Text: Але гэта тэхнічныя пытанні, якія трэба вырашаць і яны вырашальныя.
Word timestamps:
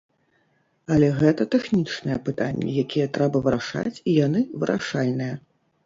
Але 0.95 1.09
гэта 1.19 1.47
тэхнічныя 1.57 2.17
пытанні, 2.31 2.69
якія 2.87 3.07
трэба 3.19 3.45
вырашаць 3.49 3.97
і 4.09 4.21
яны 4.25 4.39
вырашальныя. 4.61 5.33